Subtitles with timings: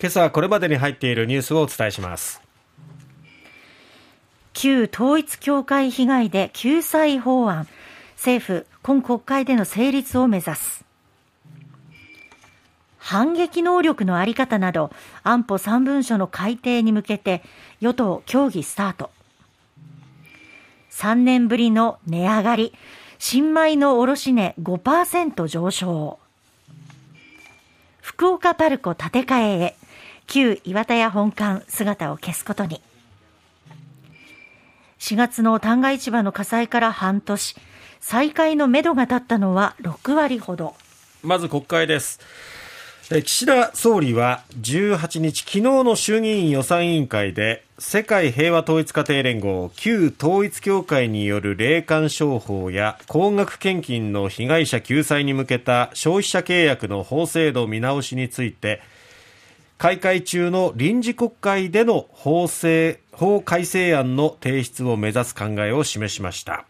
[0.00, 2.40] 今朝はこれまでに入っているニュースをお伝えします。
[4.52, 7.66] 旧統一教会被害で救済法案。
[8.14, 10.84] 政府今国会での成立を目指す。
[12.98, 14.92] 反撃能力のあり方など
[15.24, 17.42] 安保3文書の改定に向けて
[17.80, 19.10] 与党協議スタート。
[20.92, 22.72] 3年ぶりの値上がり。
[23.18, 26.20] 新米の卸値5%上昇。
[28.00, 29.77] 福岡パルコ建て替えへ。
[30.28, 32.82] 旧岩田屋本館姿を消すことに。
[34.98, 37.56] 4月の旦過市場の火災から半年
[38.00, 40.74] 再開のめどが立ったのは6割ほど。
[41.22, 42.20] まず国会です。
[43.24, 58.82] 岸田総理は18日、昨日の衆議院予算委員会で世界平和統一家庭連合旧統一教会による霊感商法や高額献金の被害者救済に向けた消費者契約の法制度見直しについて
[59.78, 66.64] 開会中の臨時国会での法制法改正案の提出を目指す考えを示しました。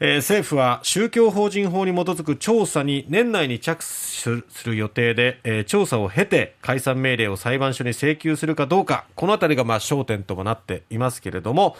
[0.00, 11.76] えー、政府は宗教法人法に基づく調査に年内に着手する予定で、えー、調査を経て解散命令を裁判所に請求するかどうかこの辺りがまあ焦点ともなっていますけれども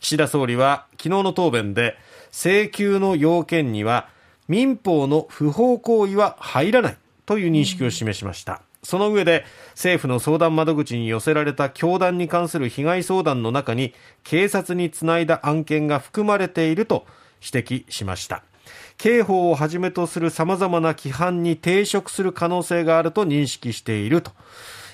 [0.00, 1.96] 岸田総理は昨日の答弁で
[2.32, 4.08] 請求の要件には
[4.48, 8.62] 民法の不法行為は入らないという認識を示しました。
[8.82, 17.06] その上で政府の相談窓口に寄せられた教団に関する被害相談の中に警察につないだ案件が含まれていると
[17.40, 18.42] 指摘しました。
[18.96, 24.32] 刑法をはじめとする様々な規範に抵触する可能性があると認識していると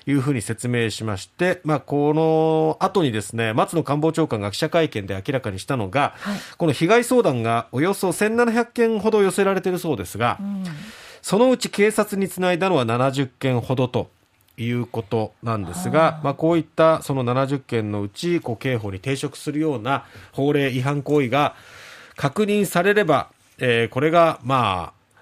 [0.06, 10.64] いうふうに説明しまして、まあ、この後にですね、松野官房長官が記者会見で明らかにしたのが、はい、この被害相談がおよそ1700件ほど寄せられているそうですが、うん、
[11.24, 14.10] そのうち警察につないだのは70件ほどと
[14.58, 21.54] いうことなんですが、まあ、こういったその70件のうち、こう刑法に抵触するような法令違反行為が、
[22.14, 25.18] 確認されれば、えー、これが、まあ、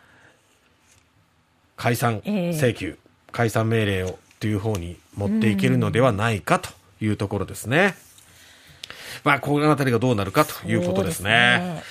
[1.77, 6.71] 解散請求、えー、解散命令をという方に持っていけるのではないかと
[7.01, 7.95] いうところですね。
[9.23, 11.85] まあ、このあたりがどうなるかということですね。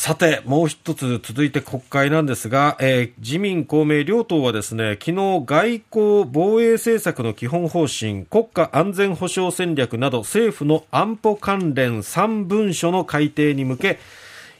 [0.00, 13.98] さて、もう一つ続いて国会なんですが、えー、自民、公明両党はですね、昨日外交防衛政策の基本方針、国家安全保障戦略など政府の安保関連3文書の改定に向け、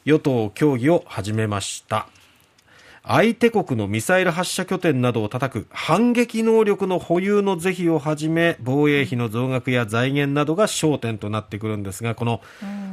[0.05, 2.09] 与党協議を始めました。
[3.05, 12.43] 相手国のミサイル発射拠点などを叩く反撃能力の保有の是非をはじめ防衛費の増額や財源などが焦点となってくるんですがこの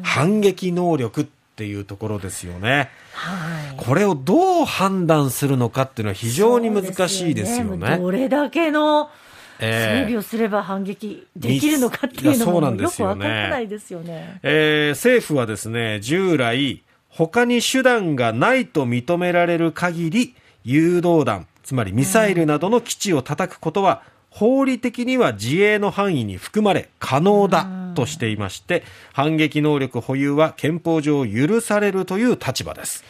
[0.03, 2.89] 反撃能力っていうところですよね。
[3.13, 7.91] はい、これをどう判断するのかっていうのは非常に難しいですよね。
[7.91, 9.09] ねどれだけの
[9.57, 14.41] 整備をすれば反撃できるのかっていうのもよく分からないですよね。
[14.43, 20.35] えー、政府はですね、従来、他に手段がないと認められる限り、
[20.65, 24.03] 誘導弾、つまりミサイルなどの基地を叩くことは、
[24.35, 27.65] 法理的には自衛の範囲に含まれ可能だ
[27.95, 33.05] としていまして、反撃能力保有は憲法上許されるという立場です。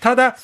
[0.00, 0.38] ただ、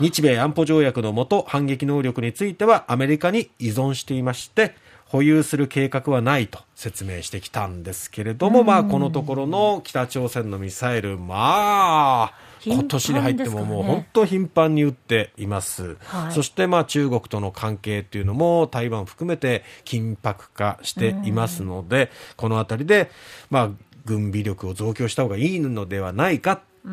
[0.00, 4.74] 日米安保条約のもと反撃能力についてはアメリカに依存していまして、
[5.04, 12.32] 保有する計画はないと説明してきたんですけれども、まあ、このところの北朝鮮のミサイル、まあ、
[12.64, 23.10] 今年に入ってももう本当頻繁に撃っています、はい、そしてまあ中国との関係というのも台湾含めて緊迫化していますので、この辺りで
[23.50, 23.70] まあ
[24.04, 26.88] 軍備力を増強した方がいいのではないか、う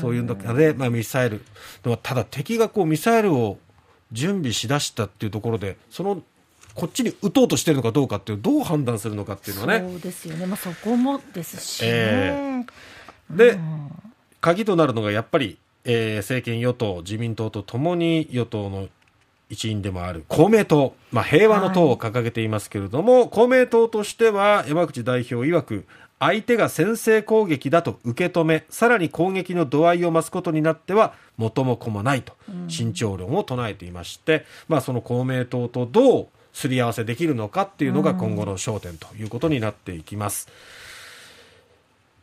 [0.00, 1.42] そういう中で、まあ、ミサイル、
[2.02, 3.58] ただ敵がこうミサイルを
[4.12, 6.22] 準備しだしたっていうところで、その
[6.74, 9.88] こっちに打とうとしてるのかどうかっていうどう判断するのかっていうのはね。
[9.88, 10.46] そうですよね。
[10.46, 13.58] まあそこもですし、ね、えー、で、
[14.40, 18.88] 鍵となるのがやっぱり、えー、政権与党、自民党とともに与党の
[19.50, 25.86] 一員でもある公明党、まあ、平和の党を掲げていますけれども、はい、公明党としては山口代表曰く
[26.20, 32.34] 相手が先制攻撃だと受け止めさらに攻撃の度合いを増すことになっては元も子もないと
[32.68, 40.48] 慎重論を唱えていまして、うん、まあ、その公明党とどうすり合わせできるのかっていうのが今後の焦点ということになっていきます。
[40.74, 40.79] うん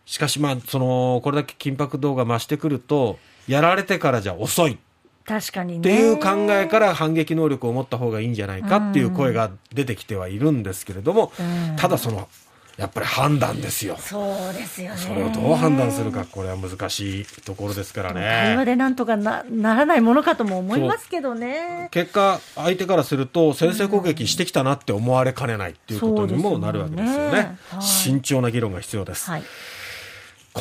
[0.08, 4.80] しかし、まあ、その、これだけ緊迫度が増してくると、やられてからじゃ遅い。
[5.26, 5.80] 確かにね。
[5.80, 11.34] っていう考えから反撃能力を持った方がいいんじゃないかっていう声が出てきてはいるんですけれども、
[11.76, 12.30] ただその、
[12.78, 13.98] やっぱり判断ですよ。
[14.00, 14.20] そ
[14.52, 14.98] うですよね。
[14.98, 18.22] それをどう判断するか、これは難しいところですからね。
[18.22, 21.90] 会話でなんとかなならないものかとも思いますけどね。
[21.92, 27.32] 結果、相手からすると、先制攻撃してきたなって思われかねないっていうことにもなるわけですよね。
[27.32, 29.30] ねはい、慎重な議論が必要です。
[29.30, 29.44] はい、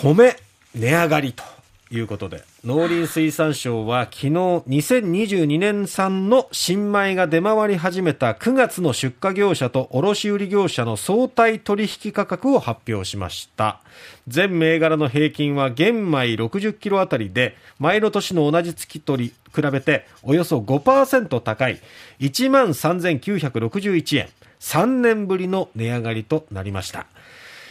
[0.02, 0.36] 米、
[0.74, 1.56] 値上がりと。
[1.88, 13.80] いうことで農林水産省は昨日2022年産の新米が出回り始めた9月の出荷業者と卸売業者の相対取引価格を発表しました
[14.26, 19.32] 全銘柄の平均は玄米60キロあたりで前の年の同じ月と比
[19.70, 21.80] べておよそ5%高い
[22.18, 24.28] 1万3961円
[24.58, 27.06] 3年ぶりの値上がりとなりました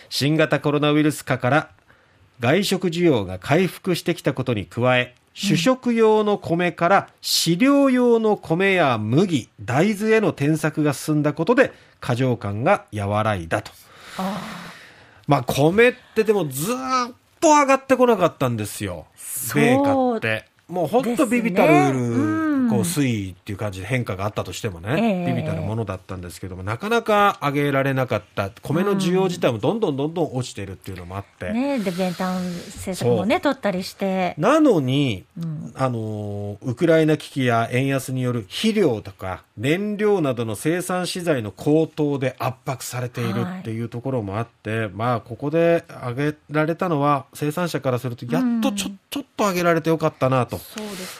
[0.07, 1.69] 新型コロナウイルス禍から
[2.39, 13.71] 外食需要が回復してきたことに加え主食用の米から飼料用の米や麦、大豆への転作が進んだことで過剰感が和らいだと。
[15.27, 16.75] まあ米ってでもずっ
[17.41, 19.07] と上がってこなかったんですよ。
[19.53, 20.45] 米価って。
[20.69, 21.93] もう本当ビビたる、
[22.69, 34.35] こう推移っていう感じで変化があったとしてもね、ビビたるものだったんですけどもなかなか上げられなかった米の需要自体もどんどんどんどん落ちているっていうのもあって、ね、で減反政策もね取ったりして。
[34.37, 50.59] なのに、うん、あのウクライナ危機や円安による肥料とか燃料などの生産資材の高騰で圧迫されているっていうところもあって、はい、まあここで上げられたのは生産者からするとやっとちょ,、ちょっと上げられてよかったなと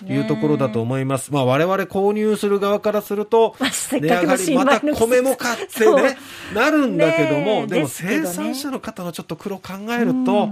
[0.08, 1.34] いうところだと思います。
[1.34, 3.56] まあ我々購入する側からすると、
[3.92, 6.18] 値上がり、また米も買ってね、
[6.54, 10.50] なるんだけども、でも生産者の方のちょっと苦労考えると、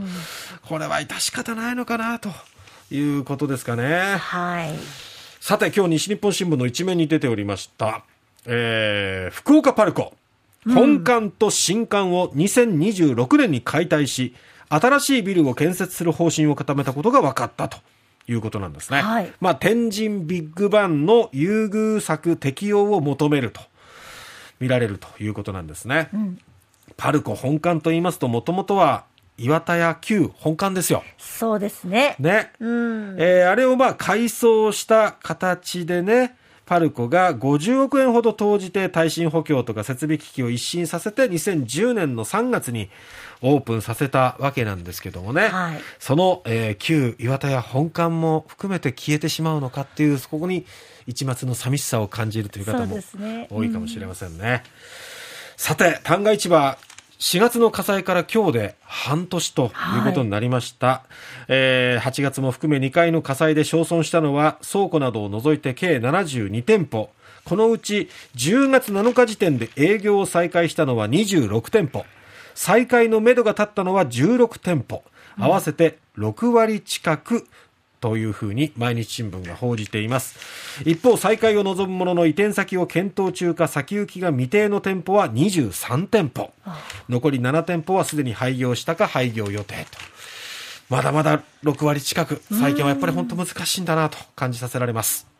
[0.68, 2.30] これは致し方ないのかなと
[2.92, 4.18] いうことですかね。
[4.18, 4.74] はい。
[5.40, 8.04] さて、今日西日本新聞の一面に出ておりました、
[8.46, 10.14] えー、福岡パルコ。
[10.66, 14.34] 本館と新館を2026年に解体し、
[14.70, 17.78] 新しいビルを建設する方針を固めたことが分かったと。
[18.28, 19.02] いうことなんですね。
[19.02, 23.62] はい、まあ、天神ビッグバンの優遇策適用を求めると
[24.60, 26.10] 見られるということなんですね。
[26.14, 26.40] うん、
[26.96, 29.06] パルコ本館と言いますと、もともとは
[29.38, 31.04] 岩田屋旧本館ですよ。
[31.18, 32.16] そうですね。
[32.20, 32.52] ね。
[32.60, 42.90] うん、えー、あれをまあ改装した形でね、パルコが50億円ほど投じて耐震補強とか設備機器を一新させて2010年の3月に
[43.42, 50.66] オープンさせたわけなんですけどもね、はい、その、えー、旧岩田屋本館も含めて消えてしまうのかっていうそこに
[51.06, 52.98] 一末の寂しさを感じるという方も
[53.50, 54.64] 多いかもしれませんね。
[54.68, 54.70] ん、
[55.58, 56.78] さて旦過市場
[57.20, 67.10] 4月の火災から今日で半年ということになりました、はい、えー、8月も含め2回の火災で焼損したのは倉庫などを除いて計72店舗。
[67.46, 72.06] このうち10月7日時点で営業を再開したのは26店舗。
[72.56, 75.04] 再開のめどが立ったのは16店舗。
[75.38, 77.48] 合わせて6割近く
[78.04, 80.38] というふうに毎日新聞が報じています。
[80.86, 86.52] 一方再開を望むものの移転先を検討中か先行きが未定の店舗は23店舗。
[87.08, 89.98] 残り7店舗はすでに廃業したか廃業予定と。
[90.90, 92.42] まだまだ6割近く。
[92.52, 95.33] 再建はやっぱり本当難しいんだなと感じさせられます。